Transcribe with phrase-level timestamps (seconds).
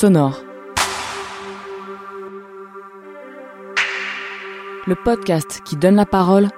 [0.00, 0.42] Sonore.
[4.86, 6.48] Le podcast qui donne la parole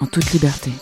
[0.00, 0.72] en toute liberté.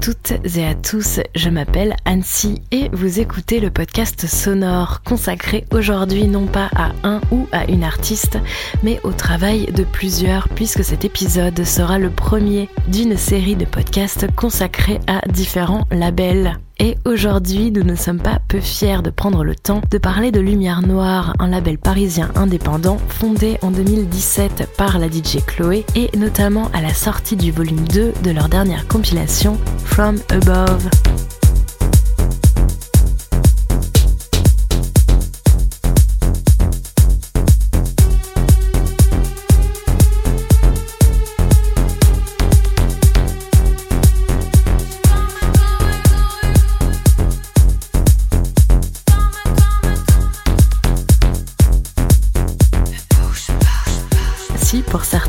[0.00, 6.26] Toutes et à tous, je m'appelle Annecy et vous écoutez le podcast sonore consacré aujourd'hui
[6.26, 8.38] non pas à un ou à une artiste,
[8.82, 14.26] mais au travail de plusieurs puisque cet épisode sera le premier d'une série de podcasts
[14.34, 16.58] consacrés à différents labels.
[16.80, 20.40] Et aujourd'hui, nous ne sommes pas peu fiers de prendre le temps de parler de
[20.40, 26.70] Lumière Noire, un label parisien indépendant fondé en 2017 par la DJ Chloé et notamment
[26.72, 30.88] à la sortie du volume 2 de leur dernière compilation From Above.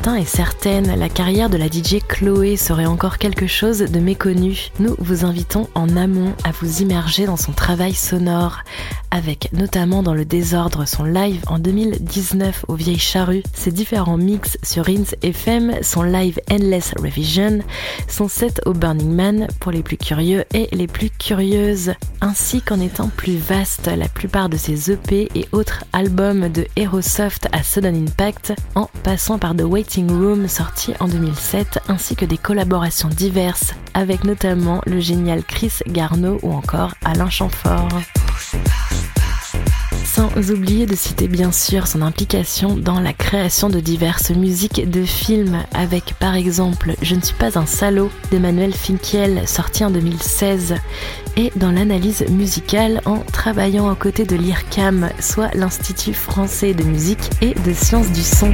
[0.03, 4.69] Certains et certaines, la carrière de la DJ Chloé serait encore quelque chose de méconnu,
[4.79, 8.63] nous vous invitons en amont à vous immerger dans son travail sonore,
[9.11, 14.57] avec notamment dans le désordre son live en 2019 au Vieilles Charrues, ses différents mix
[14.63, 17.59] sur Rinse FM, son live Endless Revision,
[18.07, 22.79] son set au Burning Man pour les plus curieux et les plus curieuses, ainsi qu'en
[22.79, 28.07] étant plus vaste la plupart de ses EP et autres albums de Aerosoft à Sudden
[28.07, 33.73] Impact, en passant par The Waiting Room sorti en 2007, ainsi que des collaborations diverses
[33.93, 37.89] avec notamment le génial Chris Garneau ou encore Alain Chamfort.
[40.03, 45.03] Sans oublier de citer bien sûr son implication dans la création de diverses musiques de
[45.03, 50.75] films avec par exemple Je ne suis pas un salaud d'Emmanuel Finkiel sorti en 2016
[51.37, 57.29] et dans l'analyse musicale en travaillant aux côtés de l'IRCAM, soit l'Institut français de musique
[57.41, 58.53] et de sciences du son.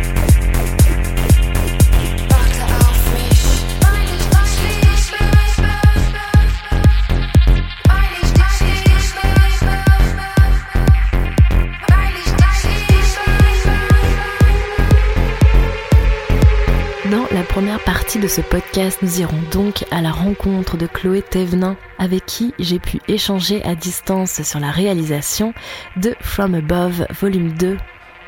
[18.19, 22.79] De ce podcast, nous irons donc à la rencontre de Chloé Thévenin, avec qui j'ai
[22.79, 25.53] pu échanger à distance sur la réalisation
[25.97, 27.77] de From Above Volume 2.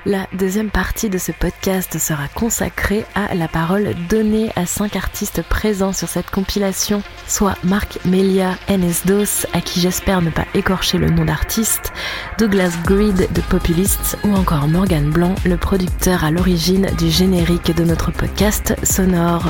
[0.05, 5.41] La deuxième partie de ce podcast sera consacrée à la parole donnée à cinq artistes
[5.41, 11.09] présents sur cette compilation, soit Marc Melia Enesdos, à qui j'espère ne pas écorcher le
[11.09, 11.91] nom d'artiste,
[12.37, 17.83] Douglas Greed de Populists ou encore Morgan Blanc, le producteur à l'origine du générique de
[17.83, 19.47] notre podcast sonore.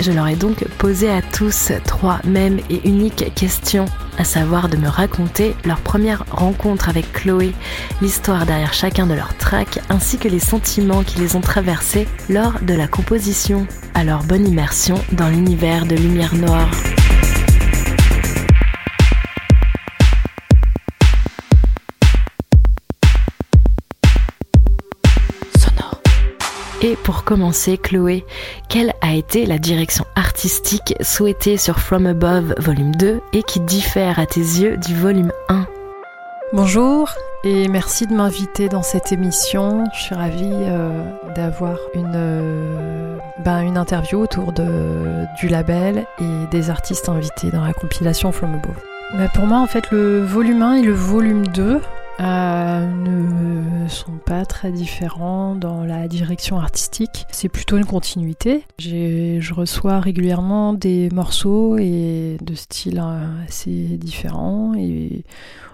[0.00, 3.86] Je leur ai donc posé à tous trois mêmes et uniques questions,
[4.18, 7.52] à savoir de me raconter leur première rencontre avec Chloé,
[8.00, 12.60] l'histoire derrière chacun de leurs tracks, ainsi que les sentiments qui les ont traversés lors
[12.62, 13.66] de la composition.
[13.94, 16.70] Alors bonne immersion dans l'univers de Lumière Noire.
[26.84, 28.24] Et pour commencer, Chloé,
[28.68, 34.18] quelle a été la direction artistique souhaitée sur From Above Volume 2 et qui diffère
[34.18, 35.66] à tes yeux du volume 1
[36.52, 37.10] Bonjour
[37.44, 39.84] et merci de m'inviter dans cette émission.
[39.92, 41.02] Je suis ravie euh,
[41.34, 47.72] d'avoir une, euh, ben, une interview autour du label et des artistes invités dans la
[47.72, 49.28] compilation From Above.
[49.34, 51.80] Pour moi, en fait, le volume 1 et le volume 2
[52.20, 57.26] euh, ne sont pas très différents dans la direction artistique.
[57.30, 58.64] C'est plutôt une continuité.
[58.78, 65.24] Je reçois régulièrement des morceaux et de styles euh, assez différents et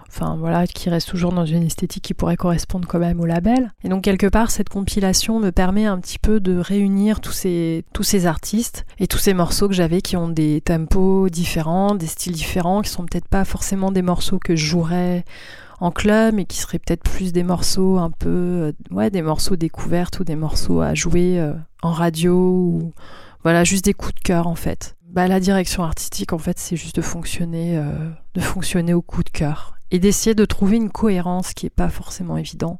[0.09, 3.73] enfin voilà, qui restent toujours dans une esthétique qui pourrait correspondre quand même au label.
[3.85, 7.85] Et donc quelque part, cette compilation me permet un petit peu de réunir tous ces,
[7.93, 12.07] tous ces artistes et tous ces morceaux que j'avais qui ont des tempos différents, des
[12.07, 15.25] styles différents, qui sont peut-être pas forcément des morceaux que je jouerais
[15.81, 19.57] en club mais qui seraient peut-être plus des morceaux un peu euh, ouais des morceaux
[19.57, 21.53] découvertes ou des morceaux à jouer euh,
[21.83, 22.93] en radio ou
[23.43, 24.97] voilà juste des coups de cœur en fait.
[25.11, 29.23] Bah la direction artistique en fait c'est juste de fonctionner euh, de fonctionner au coup
[29.23, 32.79] de cœur et d'essayer de trouver une cohérence qui est pas forcément évident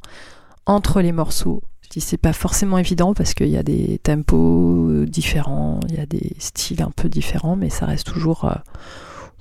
[0.67, 1.63] entre les morceaux.
[1.81, 6.01] Je dis c'est pas forcément évident parce qu'il y a des tempos différents, il y
[6.01, 8.55] a des styles un peu différents, mais ça reste toujours, euh,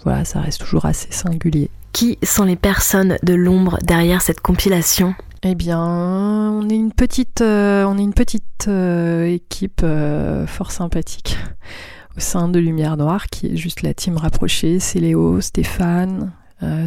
[0.04, 1.70] voilà, ça reste toujours assez singulier.
[1.94, 5.16] Qui sont les personnes de l'ombre derrière cette compilation?
[5.44, 10.72] Eh bien, on est une petite, euh, on est une petite euh, équipe euh, fort
[10.72, 11.38] sympathique
[12.18, 14.80] au sein de Lumière Noire, qui est juste la team rapprochée.
[14.80, 16.32] C'est Léo, Stéphane,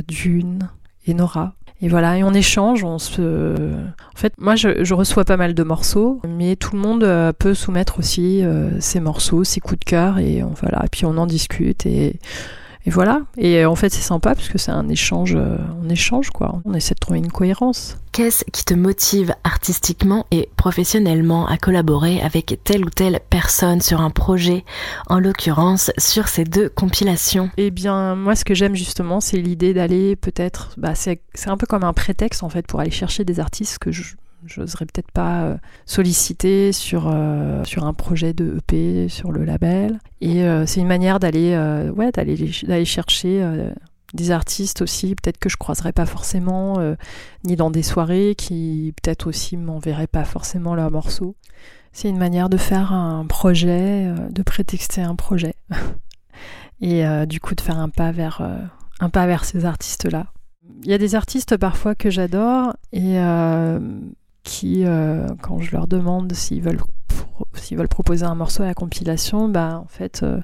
[0.08, 0.68] Dune
[1.06, 1.54] et Nora.
[1.80, 3.72] Et voilà, et on échange, on se...
[4.12, 7.54] En fait, moi, je, je reçois pas mal de morceaux, mais tout le monde peut
[7.54, 8.42] soumettre aussi
[8.80, 12.18] ses morceaux, ses coups de cœur, et on, voilà, et puis on en discute, et,
[12.86, 13.22] et voilà.
[13.36, 16.60] Et euh, en fait, c'est sympa, parce que c'est un échange, euh, on échange, quoi.
[16.64, 17.98] On essaie de trouver une cohérence.
[18.12, 24.00] Qu'est-ce qui te motive artistiquement et professionnellement à collaborer avec telle ou telle personne sur
[24.00, 24.64] un projet,
[25.08, 27.50] en l'occurrence sur ces deux compilations?
[27.56, 30.70] Eh bien, moi, ce que j'aime justement, c'est l'idée d'aller peut-être.
[30.76, 33.78] Bah, c'est c'est un peu comme un prétexte en fait pour aller chercher des artistes
[33.78, 34.14] que je
[34.56, 35.56] n'oserais peut-être pas euh,
[35.86, 39.98] solliciter sur, euh, sur un projet de EP, sur le label.
[40.20, 41.56] Et euh, c'est une manière d'aller
[41.94, 43.70] ouais, d'aller chercher
[44.14, 46.78] des artistes aussi, peut-être que je croiserais pas forcément,
[47.44, 51.36] ni dans des soirées, qui peut-être aussi m'enverraient pas forcément leurs morceaux.
[51.92, 55.54] C'est une manière de faire un projet, de prétexter un projet.
[56.80, 58.42] Et du coup de faire un pas vers,
[59.00, 60.26] un pas vers ces artistes-là.
[60.82, 63.18] Il y a des artistes parfois que j'adore et
[64.42, 66.80] qui, euh, quand je leur demande s'ils veulent,
[67.88, 70.40] proposer un morceau à la compilation, bah, en fait, euh,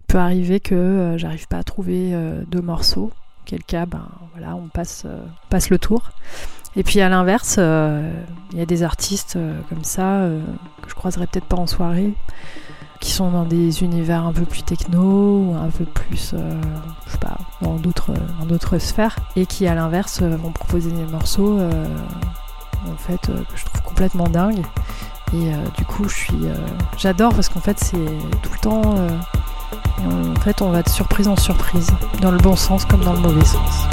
[0.00, 3.10] il peut arriver que euh, j'arrive pas à trouver euh, deux morceaux.
[3.44, 5.04] Quel cas, ben voilà, on passe,
[5.68, 6.10] le tour.
[6.76, 9.36] Et puis à l'inverse, il y a des artistes
[9.68, 10.26] comme ça
[10.80, 12.14] que je croiserais peut-être pas en soirée,
[13.00, 16.34] qui sont dans des univers un peu plus techno ou un peu plus,
[17.06, 21.58] je sais pas, dans d'autres, sphères, et qui à l'inverse vont proposer des morceaux
[22.90, 24.64] en fait euh, que je trouve complètement dingues.
[25.34, 26.54] Et euh, du coup, je suis, euh,
[26.98, 27.96] j'adore parce qu'en fait c'est
[28.42, 28.82] tout le temps,
[30.04, 31.90] en fait on va de surprise en surprise,
[32.20, 33.86] dans le bon sens comme dans le mauvais sens.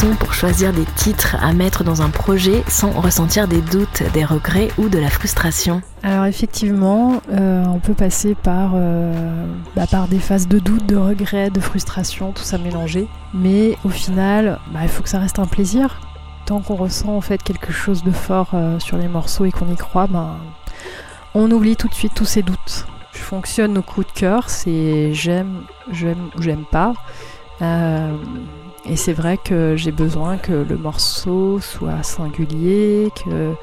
[0.00, 4.68] Pour choisir des titres à mettre dans un projet sans ressentir des doutes, des regrets
[4.78, 5.82] ou de la frustration?
[6.02, 10.96] Alors effectivement, euh, on peut passer par, euh, bah, par des phases de doute, de
[10.96, 13.08] regret, de frustration, tout ça mélangé.
[13.34, 16.00] Mais au final, bah, il faut que ça reste un plaisir.
[16.46, 19.70] Tant qu'on ressent en fait quelque chose de fort euh, sur les morceaux et qu'on
[19.70, 20.36] y croit, ben,
[21.34, 22.86] on oublie tout de suite tous ces doutes.
[23.12, 25.62] Je fonctionne au coup de cœur, c'est j'aime,
[25.92, 26.94] j'aime ou j'aime pas.
[28.86, 33.54] Et c'est vrai que j'ai besoin que le morceau soit singulier, que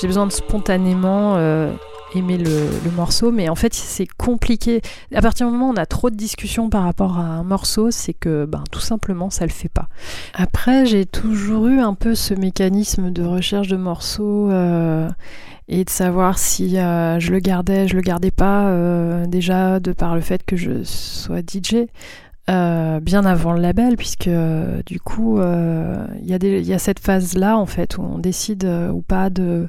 [0.00, 1.72] j'ai besoin de spontanément euh,
[2.14, 4.80] aimer le, morceau, mais en fait c'est compliqué.
[5.14, 7.90] À partir du moment où on a trop de discussions par rapport à un morceau,
[7.90, 9.88] c'est que ben, tout simplement ça le fait pas.
[10.32, 15.08] Après j'ai toujours eu un peu ce mécanisme de recherche de morceaux euh,
[15.68, 18.72] et de savoir si euh, je le gardais, je le gardais pas,
[19.26, 21.86] déjà de par le fait que je sois DJ.
[22.50, 27.56] Euh, bien avant le label, puisque euh, du coup, euh, il y, a cette phase-là,
[27.56, 29.68] en fait, où on décide ou pas de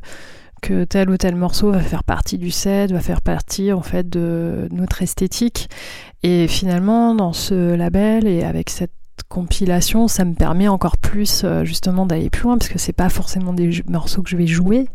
[0.61, 4.09] que tel ou tel morceau va faire partie du set, va faire partie, en fait,
[4.09, 5.69] de notre esthétique.
[6.23, 8.91] Et finalement, dans ce label et avec cette
[9.29, 13.53] compilation, ça me permet encore plus, justement, d'aller plus loin, parce que c'est pas forcément
[13.53, 14.89] des morceaux que je vais jouer,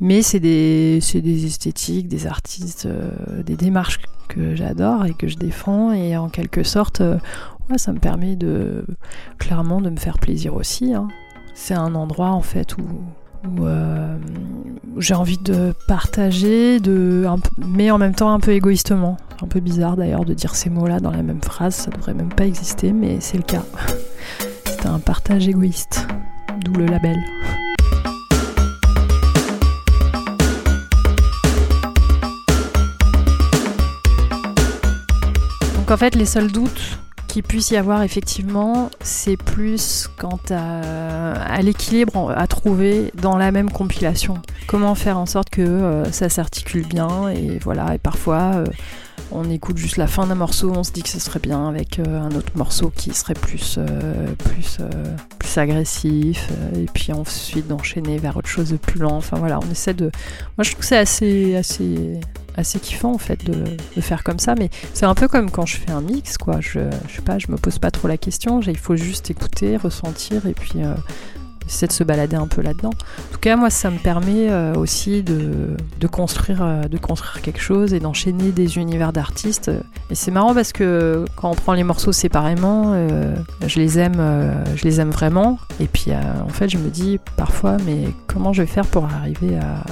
[0.00, 0.98] mais c'est des,
[1.46, 5.92] esthétiques, des artistes, euh, des démarches que j'adore et que je défends.
[5.92, 7.18] Et en quelque sorte euh,
[7.70, 8.84] ouais, ça me permet de
[9.38, 11.08] clairement de me faire plaisir aussi hein.
[11.54, 12.84] c'est un endroit en fait où,
[13.60, 14.16] euh,
[14.96, 17.26] j'ai envie de partager de
[17.58, 19.18] mais en même temps un peu égoïstement.
[19.42, 22.14] Un peu bizarre d'ailleurs de dire ces mots là dans la même phrase ça devrait
[22.14, 23.64] même pas exister mais c'est le cas.
[24.64, 26.06] C'est un partage égoïste
[26.62, 27.16] d'où le label
[35.84, 36.98] Donc en fait, les seuls doutes
[37.28, 43.70] qu'il puisse y avoir effectivement, c'est plus quant à, l'équilibre à trouver dans la même
[43.70, 44.38] compilation.
[44.66, 47.96] Comment faire en sorte que euh, ça s'articule bien et voilà.
[47.96, 48.64] Et parfois, euh,
[49.30, 51.98] on écoute juste la fin d'un morceau, on se dit que ce serait bien avec
[51.98, 53.78] un autre morceau qui serait plus,
[54.38, 54.78] plus,
[55.38, 59.16] plus agressif, et puis ensuite d'enchaîner vers autre chose de plus lent.
[59.16, 60.10] Enfin voilà, on essaie de.
[60.56, 62.20] Moi je trouve que c'est assez, assez,
[62.56, 63.64] assez kiffant en fait de,
[63.96, 66.60] de faire comme ça, mais c'est un peu comme quand je fais un mix, quoi.
[66.60, 69.76] Je, je sais pas, je me pose pas trop la question, il faut juste écouter,
[69.76, 70.80] ressentir, et puis
[71.66, 72.90] c'est de se balader un peu là-dedans.
[72.90, 77.42] En tout cas, moi, ça me permet euh, aussi de, de construire, euh, de construire
[77.42, 79.70] quelque chose et d'enchaîner des univers d'artistes.
[80.10, 83.34] Et c'est marrant parce que quand on prend les morceaux séparément, euh,
[83.66, 84.22] je les aime,
[84.76, 85.58] je les aime vraiment.
[85.80, 89.56] Et puis, en fait, je me dis parfois, mais comment je vais faire pour arriver
[89.56, 89.84] à,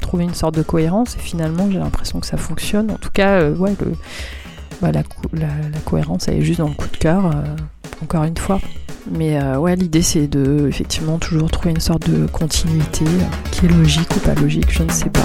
[0.00, 1.16] trouver une sorte de cohérence?
[1.16, 2.90] Et finalement, j'ai l'impression que ça fonctionne.
[2.90, 3.74] En tout cas, ouais,
[4.80, 5.02] bah, la,
[5.32, 7.32] la, cohérence, elle est juste dans le coup de cœur.
[8.02, 8.60] encore une fois.
[9.10, 13.04] Mais euh, ouais, l'idée c'est de effectivement toujours trouver une sorte de continuité
[13.52, 15.24] qui est logique ou pas logique, je ne sais pas.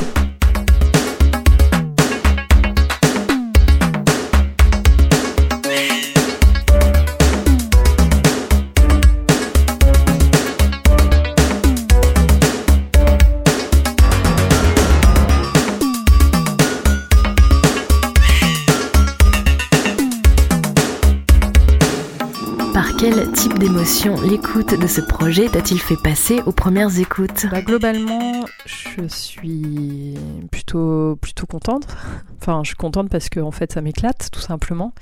[24.23, 27.45] L'écoute de ce projet t'a-t-il fait passer aux premières écoutes?
[27.51, 30.15] Bah, Globalement, je suis
[30.49, 31.87] plutôt, plutôt contente.
[32.41, 34.93] Enfin, je suis contente parce que en fait, ça m'éclate, tout simplement.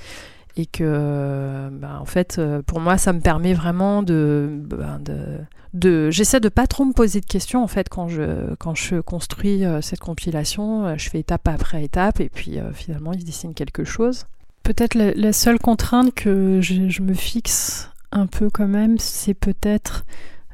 [0.57, 5.37] Et que, bah, en fait, pour moi, ça me permet vraiment de, bah, de,
[5.73, 8.95] de j'essaie de pas trop me poser de questions en fait quand je quand je
[9.01, 13.25] construis euh, cette compilation je fais étape après étape et puis euh, finalement il se
[13.25, 14.25] dessine quelque chose
[14.63, 20.05] peut-être la, seule contrainte que je, me fixe un peu quand même, c'est peut-être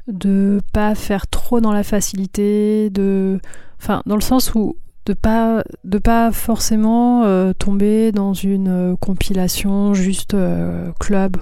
[0.08, 3.40] de pas faire trop dans la facilité, de,
[3.80, 8.96] enfin, dans le sens où de pas de pas forcément euh, tomber dans une euh,
[8.96, 11.36] compilation juste euh, club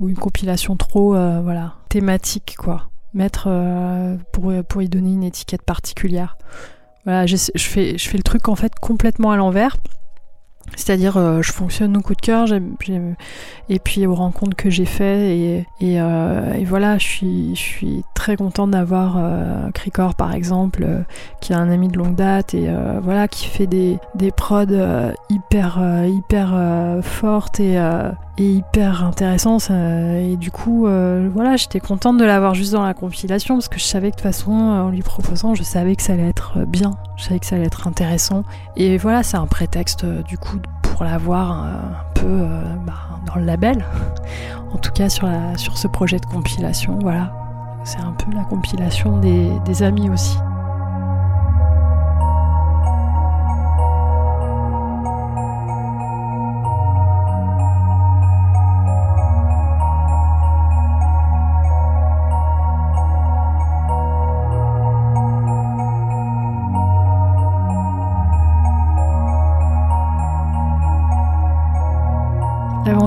[0.00, 2.88] ou une compilation trop voilà thématique quoi.
[3.12, 3.48] Mettre
[4.32, 6.38] pour pour y donner une étiquette particulière.
[7.04, 9.76] Voilà je, je fais je fais le truc en fait complètement à l'envers
[10.90, 12.48] c'est-à-dire, euh, je fonctionne au coup de cœur,
[13.68, 15.66] et puis aux rencontres que j'ai fait, et,
[16.00, 17.06] euh, et, voilà, je
[17.54, 21.00] suis, très contente d'avoir euh, Cricor par exemple, euh,
[21.40, 22.68] qui est un ami de longue date, et
[23.04, 24.64] voilà, qui fait des, des prods
[25.28, 27.76] hyper, hyper fortes et,
[28.38, 29.70] et hyper intéressantes.
[29.70, 30.88] et du coup,
[31.32, 34.22] voilà, j'étais contente de l'avoir juste dans la compilation, parce que je savais que de
[34.22, 37.46] toute façon, en lui proposant, je savais que ça allait être bien, je savais que
[37.46, 38.42] ça allait être intéressant.
[38.76, 40.58] Et voilà, c'est un prétexte du coup
[40.90, 43.84] pour l'avoir un peu euh, bah, dans le label.
[44.72, 47.32] en tout cas sur, ce projet de compilation, voilà.
[47.84, 50.36] C'est un peu la compilation des amis aussi.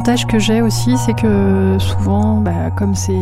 [0.06, 3.14] L'avantage que j'ai aussi, c'est que souvent, bah, comme c'est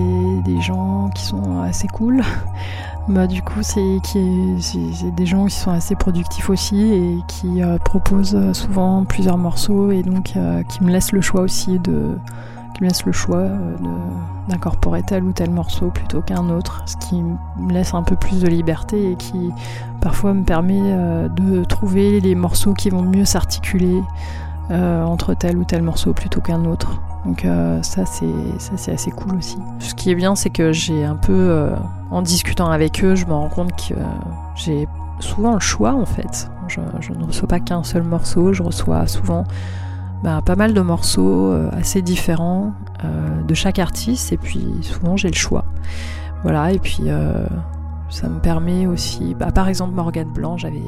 [0.43, 2.23] des gens qui sont assez cool,
[3.07, 3.99] bah, du coup, c'est
[5.15, 10.01] des gens qui sont assez productifs aussi et qui euh, proposent souvent plusieurs morceaux et
[10.01, 12.17] donc euh, qui me laissent le choix aussi de
[12.73, 13.75] qui me laissent le choix euh,
[14.49, 18.41] d'incorporer tel ou tel morceau plutôt qu'un autre, ce qui me laisse un peu plus
[18.41, 19.51] de liberté et qui
[19.99, 20.81] parfois me permet
[21.29, 24.01] de trouver les morceaux qui vont mieux s'articuler
[24.71, 27.01] euh, entre tel ou tel morceau plutôt qu'un autre.
[27.25, 29.57] Donc euh, ça c'est assez cool aussi.
[29.79, 31.75] Ce qui est bien c'est que j'ai un peu euh,
[32.09, 33.95] en discutant avec eux, je me rends compte que
[34.55, 34.87] j'ai
[35.19, 36.49] souvent le choix en fait.
[36.69, 39.43] Je, ne reçois pas qu'un seul morceau, je reçois souvent
[40.23, 42.71] bah, pas mal de morceaux assez différents
[43.45, 45.65] de chaque artiste et puis souvent j'ai le choix.
[46.43, 47.09] Voilà et puis
[48.09, 50.81] ça me permet aussi, bah, par exemple Morgane Blanc, j'avais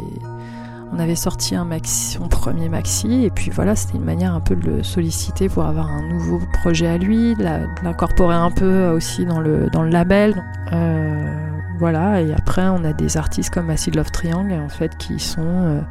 [0.94, 4.40] on avait sorti un maxi, son premier maxi, et puis voilà, c'était une manière un
[4.40, 7.44] peu de le solliciter pour avoir un nouveau projet à lui, de
[7.84, 10.44] l'incorporer un peu aussi dans le, dans le label.
[10.72, 11.36] Euh,
[11.80, 15.42] voilà, et après on a des artistes comme Acid Love Triangle en fait qui sont
[15.42, 15.82] euh,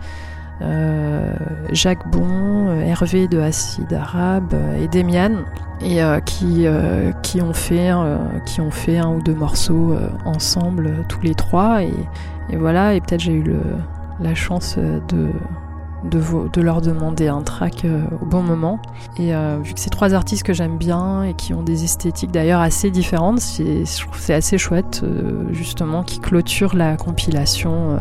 [0.62, 1.34] euh,
[1.72, 5.44] Jacques Bon, Hervé de Acid Arabe et Demian
[5.84, 6.66] et qui,
[7.22, 7.90] qui, ont fait,
[8.46, 11.92] qui ont fait un ou deux morceaux ensemble tous les trois et,
[12.50, 13.60] et voilà et peut-être j'ai eu le,
[14.22, 15.28] la chance euh, de,
[16.04, 18.80] de, leur demander un track euh, au bon moment.
[19.18, 22.30] Et euh, vu que c'est trois artistes que j'aime bien et qui ont des esthétiques
[22.30, 25.04] d'ailleurs assez différentes, je trouve c'est assez chouette
[25.50, 27.98] justement qui clôturent la compilation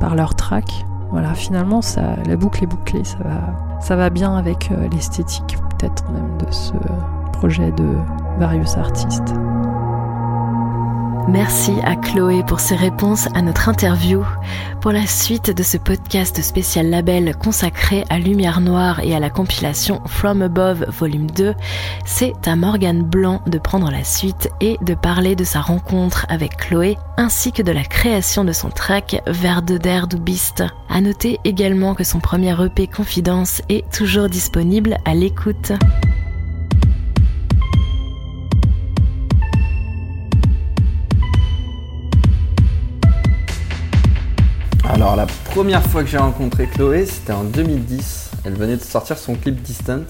[0.00, 0.86] par, leur track.
[1.10, 6.10] Voilà, finalement, ça, la boucle est bouclée, ça va, ça va bien avec l'esthétique peut-être
[6.10, 6.72] même de ce
[7.32, 7.84] projet de
[8.38, 9.34] various artistes.
[11.28, 14.24] Merci à Chloé pour ses réponses à notre interview.
[14.82, 19.30] Pour la suite de ce podcast spécial label consacré à Lumière Noire et à la
[19.30, 21.54] compilation From Above Volume 2,
[22.04, 26.58] c'est à Morgane Blanc de prendre la suite et de parler de sa rencontre avec
[26.58, 29.78] Chloé ainsi que de la création de son track Vers de
[30.18, 30.62] Beast.
[30.90, 35.72] À noter également que son premier EP Confidence est toujours disponible à l'écoute.
[44.94, 48.30] Alors la première fois que j'ai rencontré Chloé, c'était en 2010.
[48.44, 50.02] Elle venait de sortir son clip Distant.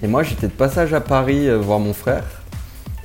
[0.00, 2.22] Et moi j'étais de passage à Paris euh, voir mon frère.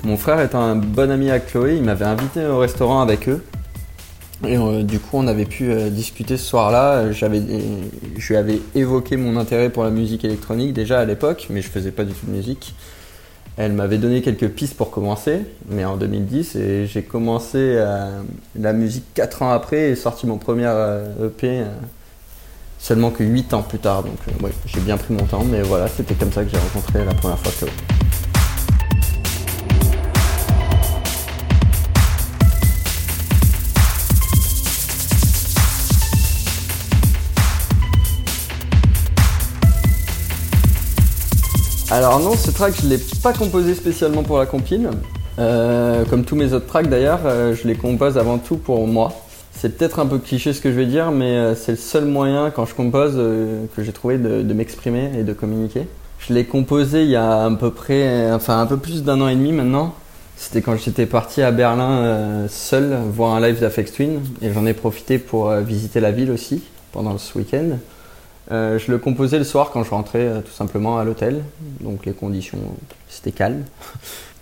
[0.03, 3.43] Mon frère étant un bon ami à Chloé, il m'avait invité au restaurant avec eux.
[4.45, 7.11] Et euh, du coup on avait pu euh, discuter ce soir-là.
[7.11, 11.69] Je lui avais évoqué mon intérêt pour la musique électronique déjà à l'époque, mais je
[11.69, 12.75] faisais pas du tout de musique.
[13.57, 18.21] Elle m'avait donné quelques pistes pour commencer, mais en 2010, et j'ai commencé euh,
[18.57, 21.65] la musique 4 ans après et sorti mon premier euh, EP euh,
[22.79, 24.03] seulement que 8 ans plus tard.
[24.03, 24.17] Donc
[24.65, 27.39] j'ai bien pris mon temps, mais voilà, c'était comme ça que j'ai rencontré la première
[27.39, 28.00] fois Chloé.
[41.91, 44.89] Alors non, ce track je l'ai pas composé spécialement pour la compile.
[45.39, 49.11] Euh, comme tous mes autres tracks d'ailleurs, euh, je les compose avant tout pour moi.
[49.51, 52.05] C'est peut-être un peu cliché ce que je vais dire, mais euh, c'est le seul
[52.05, 53.15] moyen quand je compose
[53.75, 55.85] que j'ai trouvé de, de m'exprimer et de communiquer.
[56.19, 59.27] Je l'ai composé il y a à peu près, enfin un peu plus d'un an
[59.27, 59.93] et demi maintenant.
[60.37, 64.73] C'était quand j'étais parti à Berlin seul voir un live d'Afex Twin et j'en ai
[64.73, 67.77] profité pour visiter la ville aussi pendant ce week-end.
[68.51, 71.41] Euh, je le composais le soir quand je rentrais euh, tout simplement à l'hôtel,
[71.79, 72.59] donc les conditions
[73.07, 73.63] c'était calme.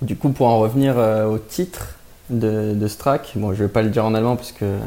[0.01, 1.97] Du coup, pour en revenir euh, au titre
[2.29, 4.77] de, de, ce track, bon, je vais pas le dire en allemand parce que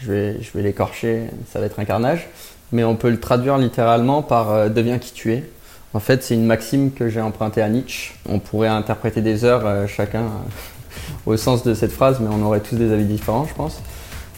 [0.00, 2.30] je vais, je vais l'écorcher, ça va être un carnage,
[2.72, 5.44] mais on peut le traduire littéralement par deviens qui tu es.
[5.92, 8.14] En fait, c'est une maxime que j'ai empruntée à Nietzsche.
[8.26, 10.30] On pourrait interpréter des heures chacun
[11.26, 13.82] au sens de cette phrase, mais on aurait tous des avis différents, je pense.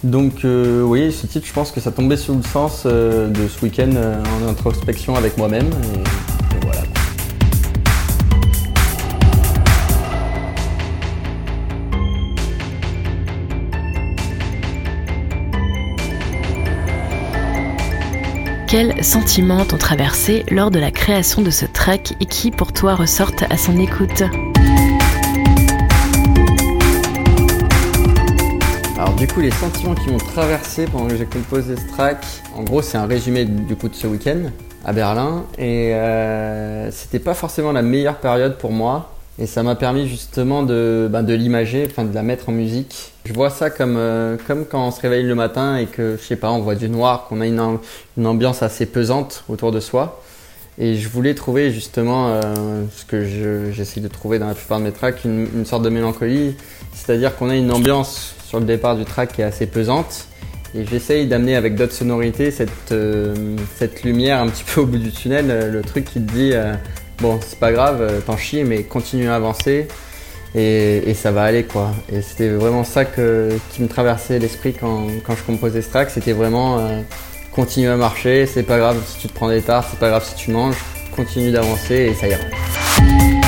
[0.05, 3.49] Donc euh, oui, ce titre, je pense que ça tombait sous le sens euh, de
[3.49, 5.67] ce week-end euh, en introspection avec moi-même.
[5.67, 6.25] Et.
[18.69, 22.97] Quels sentiments t'ont traversé lors de la création de ce track et qui pour toi
[22.97, 24.25] ressortent à son écoute?
[29.27, 32.19] Du coup, les sentiments qui m'ont traversé pendant que j'ai composé ce track,
[32.55, 34.51] en gros, c'est un résumé du coup de ce week-end
[34.85, 35.47] à Berlin.
[35.57, 39.15] Et euh, c'était pas forcément la meilleure période pour moi.
[39.39, 43.15] Et ça m'a permis justement de, ben, de l'imager, enfin de la mettre en musique.
[43.25, 46.23] Je vois ça comme, euh, comme quand on se réveille le matin et que, je
[46.23, 47.79] sais pas, on voit du noir, qu'on a une,
[48.19, 50.21] une, ambiance assez pesante autour de soi.
[50.77, 52.43] Et je voulais trouver justement euh,
[52.95, 56.57] ce que j'essaie de trouver dans la plupart de mes tracks, une sorte de mélancolie.
[56.93, 60.29] C'est-à-dire qu'on a une ambiance sur le départ du track qui est assez pesante.
[60.77, 63.35] Et j'essaye d'amener avec d'autres sonorités cette, euh,
[63.75, 66.51] cette lumière un petit peu au bout du tunnel, euh, le truc qui te dit
[66.53, 66.75] euh,
[67.19, 69.89] bon c'est pas grave, t'en chies mais continue à avancer
[70.55, 71.91] et, ça va aller quoi.
[72.13, 76.11] Et c'était vraiment ça que, qui me traversait l'esprit quand, quand, je composais ce track,
[76.11, 76.79] c'était vraiment
[77.53, 80.25] continue à marcher, c'est pas grave si tu te prends des tartes, c'est pas grave
[80.25, 80.77] si tu manges,
[81.17, 83.44] continue d'avancer et ça ira.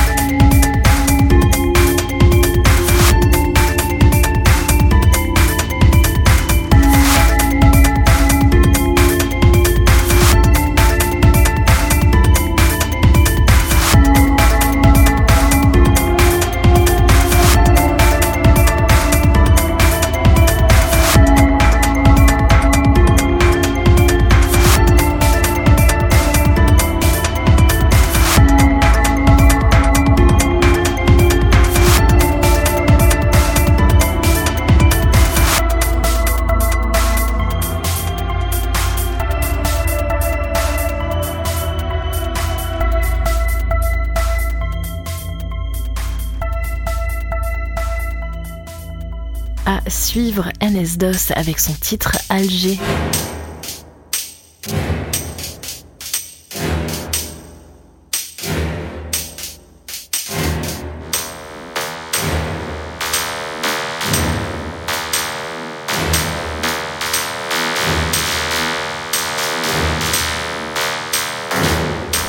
[51.34, 52.78] Avec son titre Alger.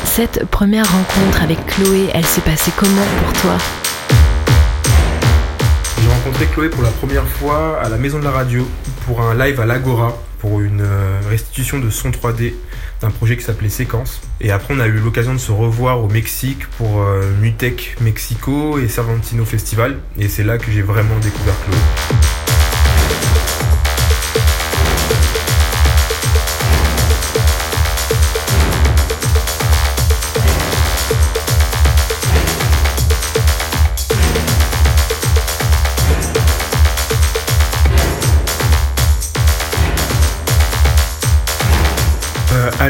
[0.04, 3.87] Cette première rencontre avec Chloé, elle s'est passée comment pour toi?
[6.38, 8.68] Rencontré Chloé pour la première fois à la Maison de la Radio
[9.06, 12.54] pour un live à l'Agora pour une euh, restitution de son 3D
[13.02, 14.22] d'un projet qui s'appelait Séquence.
[14.40, 18.78] Et après, on a eu l'occasion de se revoir au Mexique pour euh, Mutec Mexico
[18.78, 19.98] et Cervantino Festival.
[20.20, 22.37] Et c'est là que j'ai vraiment découvert Chloé.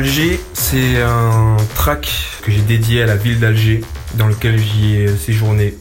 [0.08, 2.10] Euh, Alger, c'est un track
[2.44, 3.82] que j'ai dédié à la ville d'Alger,
[4.16, 5.76] dans lequel j'y ai séjourné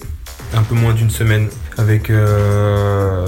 [0.54, 3.26] un peu moins d'une semaine avec euh,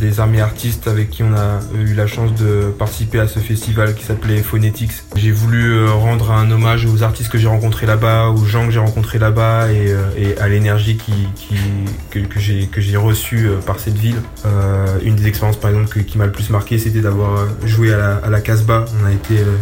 [0.00, 3.94] des amis artistes avec qui on a eu la chance de participer à ce festival
[3.94, 4.92] qui s'appelait Phonetics.
[5.14, 8.72] J'ai voulu euh, rendre un hommage aux artistes que j'ai rencontrés là-bas, aux gens que
[8.72, 10.98] j'ai rencontrés là-bas et, euh, à l'énergie
[12.10, 14.20] que, j'ai reçue euh, par cette ville.
[14.44, 17.92] Euh, une des expériences par exemple qui m'a le plus marqué, c'était d'avoir euh, joué
[17.94, 18.84] à la, Casbah.
[19.00, 19.56] On a été euh,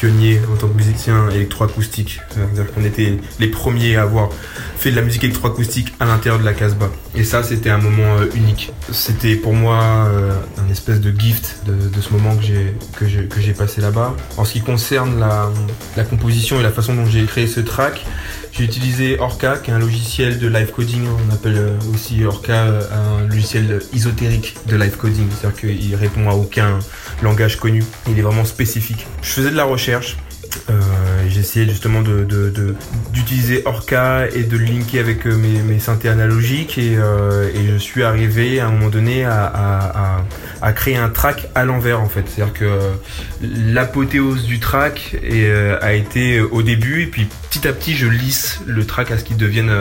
[0.00, 2.20] pionniers en tant que musicien électroacoustique.
[2.30, 4.30] C'est-à-dire qu'on était les premiers à avoir
[4.78, 6.90] fait de la musique électroacoustique à l'intérieur de la Casbah.
[7.14, 8.72] Et ça, c'était un moment euh, unique.
[8.92, 13.40] C'était pour moi euh, un espèce de gift de, ce moment que j'ai que que
[13.40, 14.16] j'ai passé là-bas.
[14.38, 18.06] En ce qui concerne la, composition et la façon dont j'ai créé ce track,
[18.52, 21.02] j'ai utilisé Orca, qui est un logiciel de live coding.
[21.28, 25.26] On appelle euh, aussi Orca un logiciel ésotérique de live coding.
[25.38, 26.78] C'est-à-dire qu'il répond à aucun
[27.22, 27.82] langage connu.
[28.08, 29.06] Il est vraiment spécifique.
[29.22, 30.16] Je faisais de la recherche.
[30.68, 30.80] Euh,
[31.38, 32.02] essayé justement
[33.12, 37.68] d'utiliser Orca et de le linker avec euh, mes, mes synthés analogiques et, euh, et
[37.68, 40.22] je suis arrivé à un moment donné à,
[40.74, 42.24] créer un track à l'envers en fait.
[42.26, 42.78] C'est-à-dire que
[43.42, 45.16] l'apothéose du track
[45.80, 49.24] a été au début et puis petit à petit je lisse le track à ce
[49.24, 49.72] qu'il devienne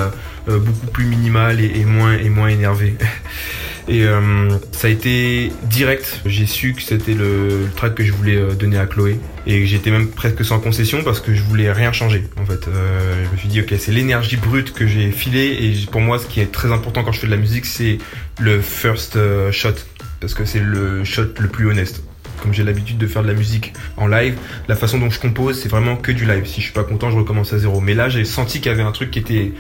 [0.48, 2.96] beaucoup plus minimal et moins, et moins énervé.
[3.90, 6.22] Et euh, ça a été direct.
[6.28, 9.20] J'ai su que c'était le, track que je voulais euh, donner à Chloé.
[9.48, 12.24] Et j'étais même presque sans concession parce que je voulais rien changer.
[12.40, 15.58] En fait, Euh, je me suis dit, ok, c'est l'énergie brute que j'ai filée.
[15.60, 17.98] Et pour moi, ce qui est très important quand je fais de la musique, c'est
[18.40, 19.18] le first
[19.52, 19.74] shot.
[20.20, 22.04] Parce que c'est le shot le plus honnête.
[22.44, 25.60] Comme j'ai l'habitude de faire de la musique en live, la façon dont je compose,
[25.60, 26.46] c'est vraiment que du live.
[26.46, 27.82] Si je suis pas content, je recommence à zéro.
[27.82, 29.52] Mais là, j'ai senti qu'il y avait un truc qui était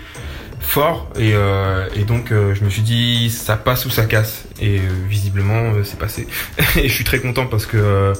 [0.69, 4.45] fort et, euh, donc euh, je me suis dit ça passe ou ça casse.
[4.61, 6.27] Et euh, visiblement c'est passé.
[6.77, 8.13] Et je suis très content parce que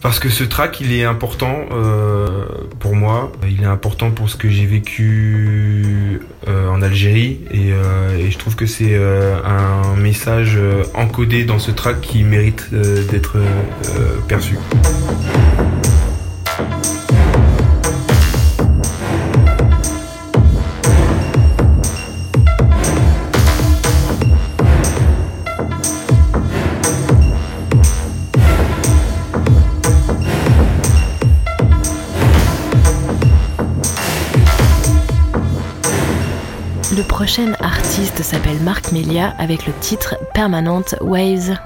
[0.00, 1.66] parce que ce track il est important
[2.78, 3.32] pour moi.
[3.48, 7.40] Il est important pour ce que j'ai vécu en Algérie.
[7.50, 7.72] Et,
[8.30, 10.56] je trouve que c'est un message
[10.94, 13.38] encodé dans ce track qui mérite d'être
[14.28, 14.56] perçu.
[37.38, 41.56] Prochain artiste s'appelle Marc Melia avec le titre Permanent Waves.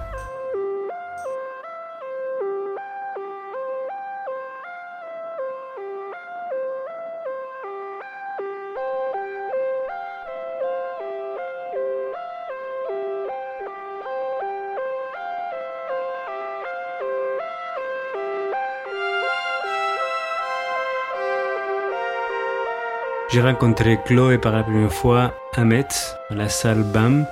[23.33, 27.25] J'ai rencontré Chloé pour la première fois à Metz, à la salle BAM,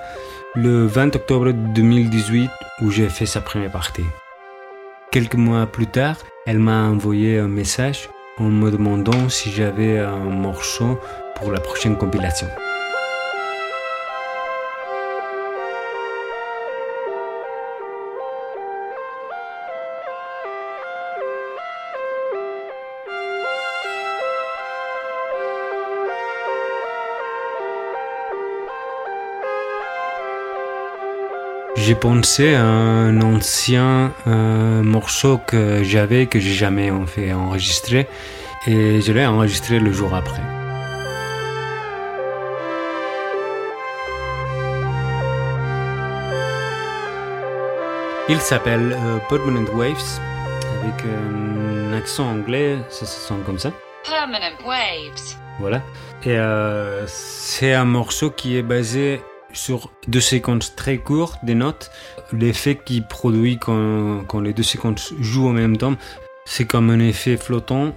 [0.55, 4.07] le 20 octobre 2018, où j'ai fait sa première partie.
[5.13, 8.09] Quelques mois plus tard, elle m'a envoyé un message
[8.39, 10.99] en me demandant si j'avais un morceau
[11.37, 12.49] pour la prochaine compilation.
[31.90, 38.07] J'ai pensé à un ancien euh, morceau que j'avais, que j'ai jamais en fait enregistré,
[38.68, 40.40] et je l'ai enregistré le jour après.
[48.29, 50.20] Il s'appelle euh, Permanent Waves,
[50.85, 53.72] avec un accent anglais, ça se sent comme ça.
[54.05, 55.35] Permanent waves.
[55.59, 55.83] Voilà.
[56.22, 59.22] Et euh, c'est un morceau qui est basé
[59.53, 61.91] sur deux séquences très courtes des notes.
[62.33, 65.95] L'effet qui produit quand, quand les deux séquences jouent en même temps,
[66.45, 67.95] c'est comme un effet flottant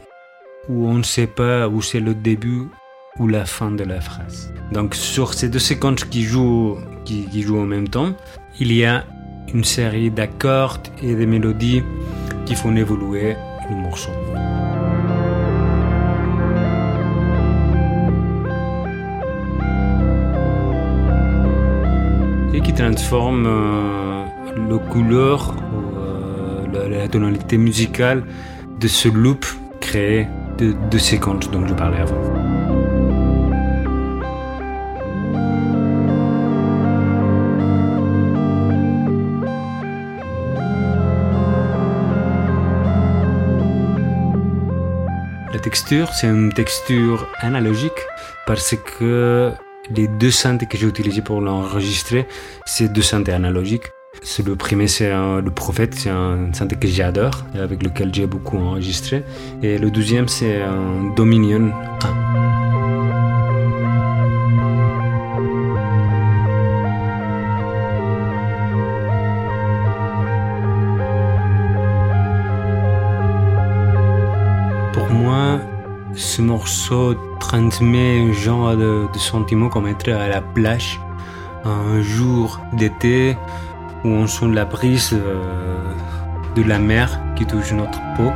[0.70, 2.68] où on ne sait pas où c'est le début
[3.20, 4.54] ou la fin de la phrase.
[4.72, 8.14] Donc sur ces deux séquences qui jouent, qui, qui jouent en même temps,
[8.60, 9.06] il y a
[9.54, 11.84] une série d'accords et de mélodies
[12.46, 13.36] qui font évoluer
[13.70, 14.12] le morceau.
[22.64, 25.54] Qui transforme euh, couleur,
[25.98, 28.24] euh, la, la tonalité musicale
[28.80, 29.46] de ce loop
[29.80, 32.22] créé de deux séquences dont je parlais avant.
[45.52, 47.92] La texture, c'est une texture analogique
[48.46, 49.52] parce que
[49.90, 52.26] les deux synthés que j'ai utilisés pour l'enregistrer,
[52.66, 53.92] c'est deux synthés analogiques.
[54.22, 58.28] C'est le premier, c'est le Prophète, c'est un synthé que j'adore et avec lequel j'ai
[58.28, 59.24] beaucoup enregistré.
[59.62, 61.72] Et le deuxième, c'est un Dominion
[62.04, 62.08] 1.
[74.94, 75.60] Pour moi,
[76.14, 77.16] ce morceau
[77.54, 81.00] transmet un genre de, sentiment comme être à la plage,
[81.64, 83.38] un jour d'été
[84.04, 85.94] où on sent la brise euh,
[86.56, 88.32] de la mer qui touche notre peau.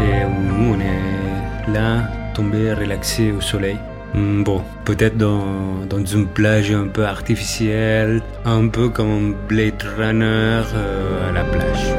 [0.00, 3.78] Et où nous, on est là, tombé, relaxé au soleil.
[4.14, 10.62] Hmm, Bon, peut-être dans, dans une plage un peu artificielle, un peu comme Blade Runner
[10.74, 11.94] euh, à la plage.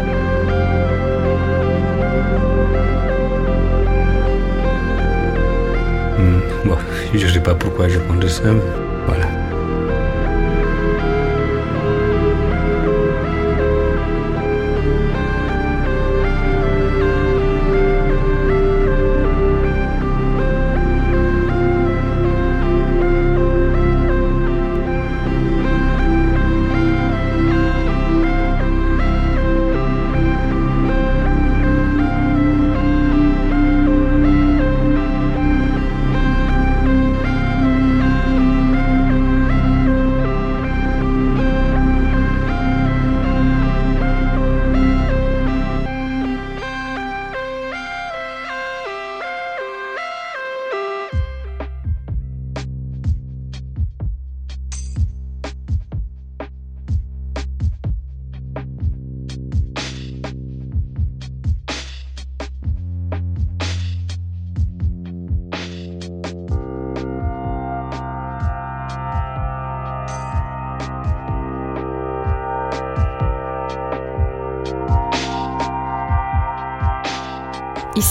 [6.17, 6.77] Hmm, Bon,
[7.13, 8.61] je sais pas pourquoi je prends de ça, mais
[9.07, 9.25] voilà.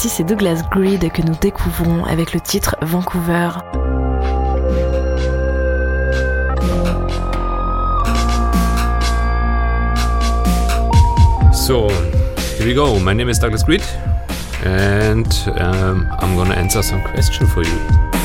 [0.05, 3.51] Ici, c'est Douglas Greed que nous découvrons avec le titre Vancouver.
[11.53, 11.87] So,
[12.59, 12.99] here we go.
[12.99, 13.85] My name is Douglas Greed,
[14.65, 18.22] and um, I'm gonna answer some question for you.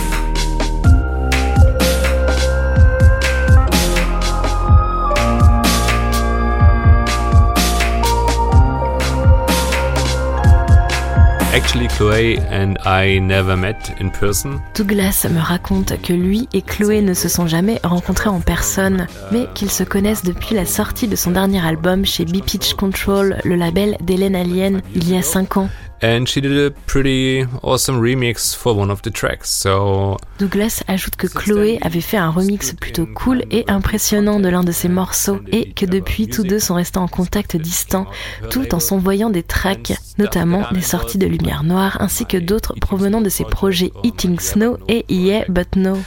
[11.57, 14.61] Actually, Chloe and I never met in person.
[14.75, 19.47] Douglas me raconte que lui et Chloé ne se sont jamais rencontrés en personne, mais
[19.55, 23.97] qu'ils se connaissent depuis la sortie de son dernier album chez B-Pitch Control, le label
[24.01, 25.69] d'Hélène Alien, il y a 5 ans.
[26.01, 29.49] And she did a pretty awesome remix for one of the tracks.
[29.49, 34.63] So Douglas ajoute que Chloé avait fait un remix plutôt cool et impressionnant de l'un
[34.63, 38.05] de ses morceaux et que depuis tous deux sont restés en contact distant
[38.51, 43.21] tout en s'envoyant des tracks, notamment des sorties de lumière noire ainsi que d'autres provenant
[43.21, 45.97] de ses projets Eating Snow et Yeah But No.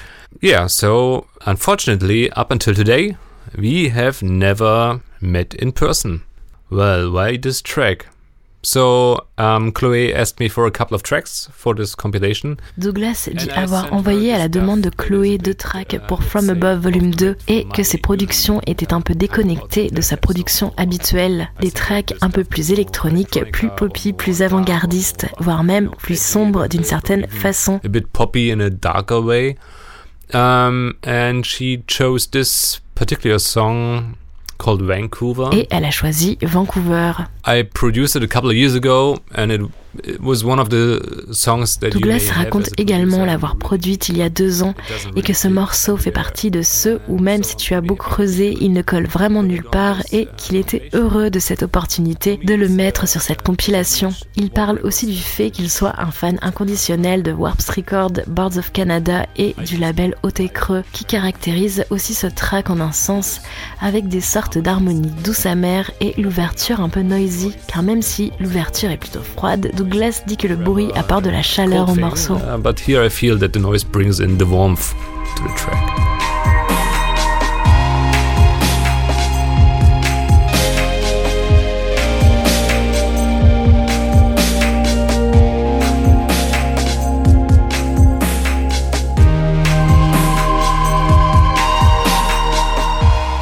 [0.41, 3.17] Yeah, so unfortunately, up until today,
[3.59, 6.23] we have never met in person.
[6.71, 8.07] Well, why this track?
[8.63, 12.57] So, um, Chloe asked me for a couple of tracks for this compilation.
[12.77, 17.15] Douglas dit avoir envoyé à la demande de Chloé deux tracks pour From Above Volume
[17.15, 21.49] 2 et que ses productions étaient un peu déconnectées de sa production habituelle.
[21.61, 26.85] Des tracks un peu plus électroniques, plus poppy, plus avant-gardistes, voire même plus sombres d'une
[26.85, 27.81] certaine façon.
[27.83, 29.57] a bit poppy in a darker way.
[30.33, 34.17] Um, and she chose this particular song
[34.61, 35.49] called Vancouver.
[35.53, 37.13] Et elle a choisi Vancouver.
[37.47, 39.61] I produced it a couple of years ago and it
[40.05, 41.01] it was one of the
[41.33, 44.75] songs that you may Douglas raconte également l'avoir produite il y a deux ans
[45.17, 47.97] et que ce morceau fait partie de ceux uh, où même si tu as beau
[47.97, 52.55] creuser, il ne colle vraiment nulle part et qu'il était heureux de cette opportunité de
[52.55, 54.11] le mettre sur cette compilation.
[54.37, 58.73] Il parle aussi du fait qu'il soit un fan inconditionnel de Warps Record, Birds of
[58.73, 63.41] Canada et du label Haute Creux qui caractérise aussi ce track en un sens
[63.81, 68.91] avec des sortes d'harmonies douces amères et l'ouverture un peu noisy car même si l'ouverture
[68.91, 72.35] est plutôt froide, Douglas dit que le bruit apporte de la chaleur au morceau.
[72.35, 74.93] uh, but here I feel that the noise brings in the warmth
[75.37, 76.01] to the track.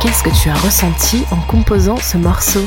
[0.01, 2.65] Qu'est-ce que tu as ressenti en composant ce morceau?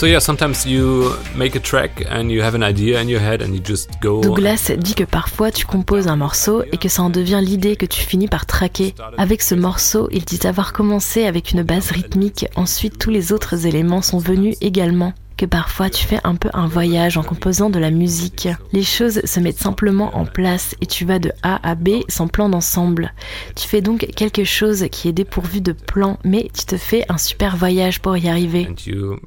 [0.00, 3.42] So yeah, sometimes you make a track and you have an idea in your head
[3.42, 4.22] and you just go.
[4.22, 7.84] Douglas dit que parfois tu composes un morceau et que ça en devient l'idée que
[7.84, 8.94] tu finis par traquer.
[9.18, 13.66] Avec ce morceau, il dit avoir commencé avec une base rythmique, ensuite tous les autres
[13.66, 15.12] éléments sont venus également.
[15.36, 18.48] Que parfois tu fais un peu un voyage en composant de la musique.
[18.72, 22.28] Les choses se mettent simplement en place et tu vas de A à B sans
[22.28, 23.12] plan d'ensemble.
[23.54, 27.18] Tu fais donc quelque chose qui est dépourvu de plan, mais tu te fais un
[27.18, 28.66] super voyage pour y arriver.
[28.66, 29.18] and you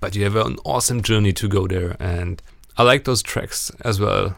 [0.00, 2.36] but you have an awesome journey to go there and
[2.76, 4.34] i like those tracks as well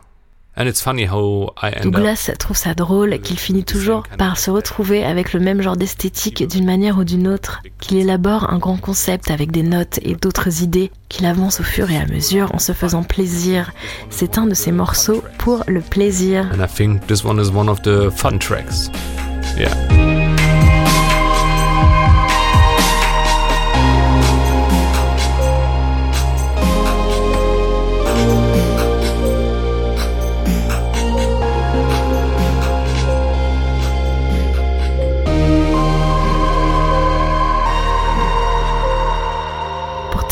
[0.57, 4.37] and it's funny how i end up Douglas trouve ça drôle qu'il finit toujours par
[4.37, 8.59] se retrouver avec le même genre d'esthétique d'une manière ou d'une autre, qu'il élabore un
[8.59, 12.53] grand concept avec des notes et d'autres idées, qu'il avance au fur et à mesure
[12.53, 13.71] en se faisant plaisir.
[14.11, 16.51] C'est un de ses morceaux pour le plaisir.
[16.53, 18.91] and i think this one is one of the fun tracks
[19.57, 20.20] yeah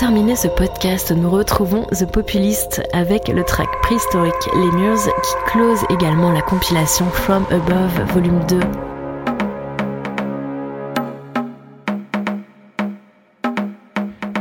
[0.09, 6.33] terminer ce podcast, nous retrouvons The Populist avec le track Prehistoric Lemurs qui close également
[6.33, 8.61] la compilation From Above Volume 2.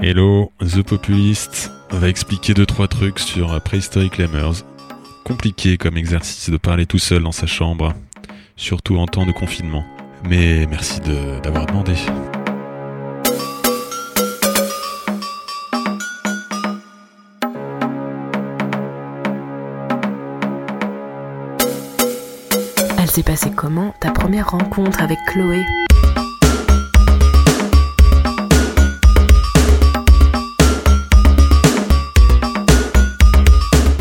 [0.02, 4.64] Hello, The Populist va expliquer deux trois trucs sur Prehistoric Lemurs.
[5.26, 7.94] Compliqué comme exercice de parler tout seul dans sa chambre,
[8.56, 9.84] surtout en temps de confinement.
[10.24, 11.96] Mais merci d'avoir demandé.
[23.18, 25.66] S'est passée comment ta première rencontre avec Chloé?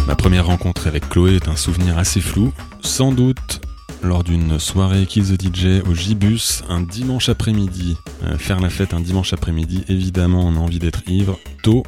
[0.07, 2.53] Ma première rencontre avec Chloé est un souvenir assez flou,
[2.83, 3.63] sans doute
[4.03, 7.97] lors d'une soirée Kill the DJ au Gibus un dimanche après-midi.
[8.25, 11.85] Euh, faire la fête un dimanche après-midi, évidemment on a envie d'être ivre, tôt.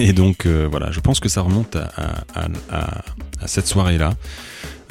[0.00, 4.14] Et donc euh, voilà, je pense que ça remonte à cette soirée-là.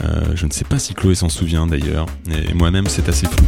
[0.01, 3.45] Euh, je ne sais pas si Chloé s'en souvient d'ailleurs, et moi-même c'est assez flou.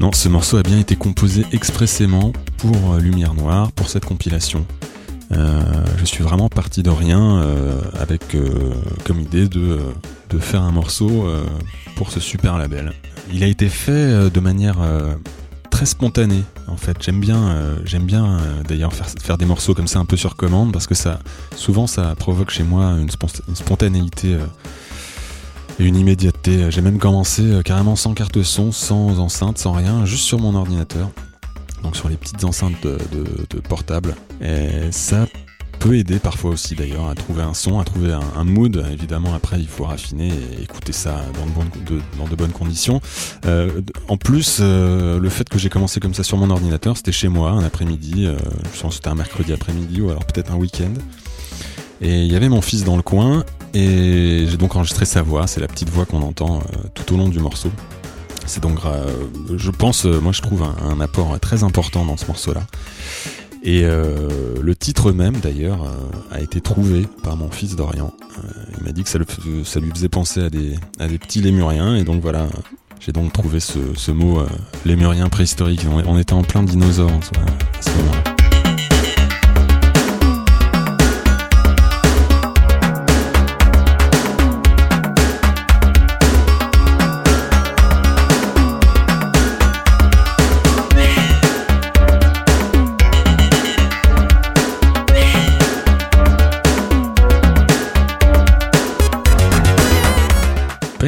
[0.00, 4.66] Non, ce morceau a bien été composé expressément pour euh, Lumière Noire, pour cette compilation.
[5.32, 5.62] Euh,
[5.98, 7.42] je suis vraiment parti de rien
[7.98, 8.36] avec
[9.04, 9.78] comme idée de,
[10.38, 11.26] faire un morceau
[11.96, 12.92] pour ce super label.
[13.32, 14.76] Il a été fait de manière
[15.76, 16.96] très spontanée en fait.
[17.02, 20.16] J'aime bien, euh, j'aime bien euh, d'ailleurs faire, faire des morceaux comme ça un peu
[20.16, 21.18] sur commande parce que ça,
[21.54, 24.46] souvent ça provoque chez moi une, spon- une spontanéité euh,
[25.78, 26.70] et une immédiateté.
[26.70, 31.10] J'ai même commencé carrément sans carte son, sans enceinte, sans rien, juste sur mon ordinateur.
[31.82, 34.16] Donc sur les petites enceintes de, de- de portable.
[34.40, 35.26] Et ça
[35.78, 38.84] peut aider parfois aussi d'ailleurs à trouver un son, à trouver un, mood.
[38.92, 43.00] Évidemment après il faut raffiner et écouter ça dans de bonnes, conditions.
[43.46, 47.12] Euh, en plus, euh, le fait que j'ai commencé comme ça sur mon ordinateur, c'était
[47.12, 48.26] chez moi un après-midi.
[48.26, 48.36] euh,
[48.74, 50.92] je pense que c'était un mercredi après-midi ou alors peut-être un week-end.
[52.00, 55.46] Et il y avait mon fils dans le coin et j'ai donc enregistré sa voix.
[55.46, 56.62] C'est la petite voix qu'on entend
[56.94, 57.70] tout au long du morceau.
[58.44, 58.78] C'est donc,
[59.56, 62.62] je pense, moi je trouve un apport très important dans ce morceau-là.
[63.62, 64.28] Et euh,
[64.62, 68.12] le titre même, d'ailleurs, euh, a été trouvé par mon fils Dorian.
[68.38, 68.48] Euh,
[68.78, 72.48] il m'a dit que ça, lui faisait penser à des, petits lémuriens, et donc voilà,
[73.00, 74.48] j'ai donc trouvé ce, mot euh,
[74.84, 75.86] lémurien préhistorique.
[75.88, 78.35] On, était en plein dinosaure à ce moment-là.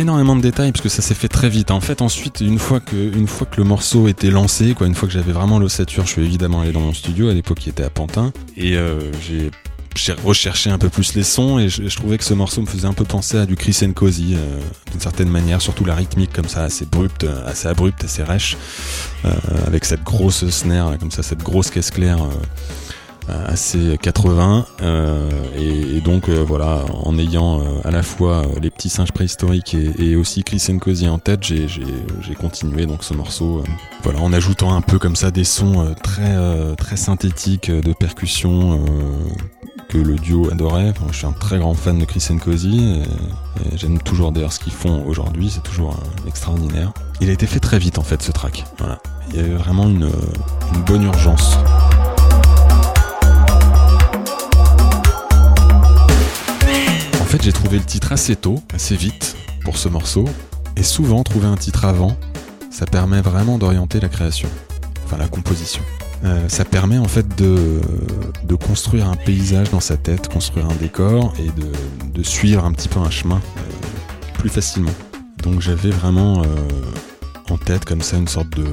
[0.01, 1.71] Énormément de détails parce que ça s'est fait très vite.
[1.71, 4.95] En fait, ensuite, une fois que, une fois que le morceau était lancé, quoi, une
[4.95, 7.69] fois que j'avais vraiment l'ossature, je suis évidemment allé dans mon studio à l'époque qui
[7.69, 9.51] était à Pantin et euh, j'ai
[10.25, 12.93] recherché un peu plus les sons et je, trouvais que ce morceau me faisait un
[12.93, 16.49] peu penser à du Chris and Cozy euh, d'une certaine manière, surtout la rythmique comme
[16.49, 18.57] ça, assez abrupte, assez abrupte, assez rêche,
[19.25, 19.31] euh,
[19.67, 22.23] avec cette grosse snare comme ça, cette grosse caisse claire.
[22.23, 22.31] Euh,
[23.29, 28.71] assez 80 euh, et, et, donc euh, voilà en ayant euh, à la fois les
[28.71, 31.69] petits singes préhistoriques et, et aussi Chris Cozy en tête j'ai
[32.39, 33.63] continué donc ce morceau
[34.03, 36.37] voilà en ajoutant un peu comme ça des sons très
[36.77, 38.85] très synthétiques de percussion
[39.89, 40.91] que le duo adorait.
[40.91, 44.61] Enfin, je suis un très grand fan de Chris Cozy et, j'aime toujours d'ailleurs ce
[44.61, 46.93] qu'ils font aujourd'hui c'est toujours extraordinaire.
[47.21, 48.65] Il a été fait très vite en fait ce track.
[48.79, 48.99] Voilà.
[49.31, 50.11] Il y avait vraiment une,
[50.75, 51.59] une bonne urgence
[57.49, 59.35] j'ai trouvé le titre assez tôt, assez vite
[59.65, 60.27] pour ce morceau,
[60.77, 62.15] et souvent trouver un titre avant,
[62.71, 64.51] ça permet vraiment d'orienter la création,
[65.07, 65.81] enfin la composition.
[66.25, 67.81] Euh, ça permet en fait de,
[68.67, 71.49] construire un paysage dans sa tête, construire un décor et
[72.13, 73.61] de, suivre un petit peu un chemin euh,
[74.35, 74.93] plus facilement.
[75.43, 76.45] Donc j'avais vraiment euh,
[77.49, 78.67] en tête comme ça une sorte de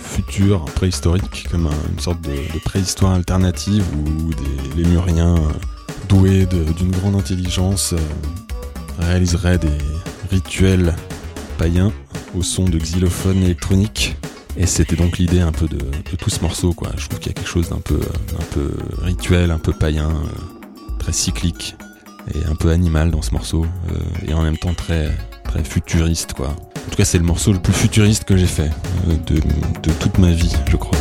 [0.00, 5.34] futur préhistorique, comme un, une sorte de, de, préhistoire alternative où des lémuriens
[6.08, 7.98] doué d'une grande intelligence, euh,
[8.98, 9.78] réaliserait des
[10.30, 10.94] rituels
[11.58, 11.92] païens
[12.36, 14.16] au son de xylophones électroniques.
[14.56, 15.78] Et c'était donc l'idée un peu de,
[16.18, 16.90] tout ce morceau, quoi.
[16.96, 18.00] Je trouve qu'il y a quelque chose d'un peu,
[18.38, 21.76] un peu rituel, un peu païen, euh, très cyclique
[22.34, 26.32] et un peu animal dans ce morceau, euh, et en même temps très, très futuriste,
[26.32, 26.48] quoi.
[26.48, 28.70] En tout cas, c'est le morceau le plus futuriste que j'ai fait
[29.26, 30.98] de toute ma vie, je crois.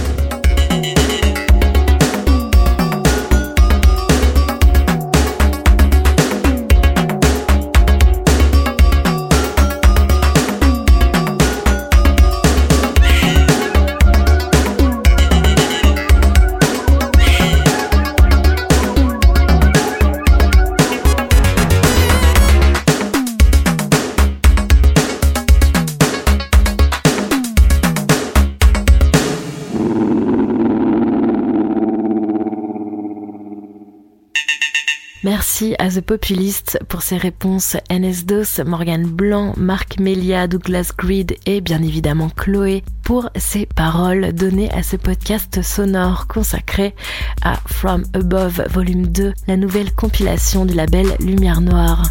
[35.58, 41.62] Merci à The Populist pour ses réponses NS2, Morgan Blanc, Marc Melia, Douglas Greed et
[41.62, 46.93] bien évidemment Chloé pour ses paroles données à ce podcast sonore consacré
[47.41, 52.03] à From Above Volume 2, la nouvelle compilation du label Lumière Noire.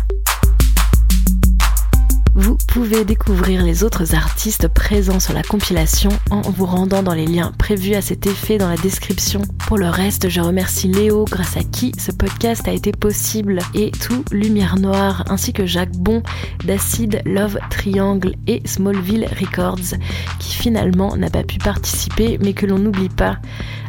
[2.37, 7.27] Vous pouvez découvrir les autres artistes présents sur la compilation en vous rendant dans les
[7.27, 9.41] liens prévus à cet effet dans la description.
[9.69, 13.93] Pour le reste, je remercie Léo, grâce à qui ce podcast a été possible, et
[13.93, 16.25] tout Lumière Noire, ainsi que Jacques Bon
[16.65, 19.97] d'Acid Love Triangle et Smallville Records,
[20.41, 23.39] qui finalement n'a pas pu participer, mais que l'on n'oublie pas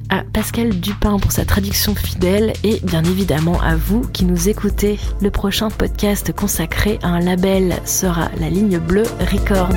[0.09, 4.99] à Pascal Dupin pour sa traduction fidèle et bien évidemment à vous qui nous écoutez.
[5.21, 9.71] Le prochain podcast consacré à un label sera la ligne bleue Records.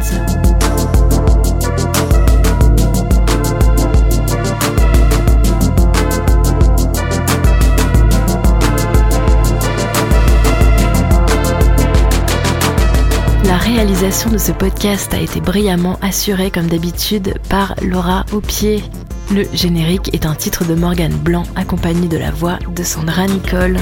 [13.45, 18.83] La réalisation de ce podcast a été brillamment assurée comme d'habitude par Laura Aupier.
[19.31, 23.77] Le générique est un titre de Morgane Blanc accompagné de la voix de Sandra Nicole.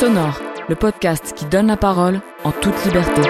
[0.00, 3.22] Sonore, le podcast qui donne la parole en toute liberté.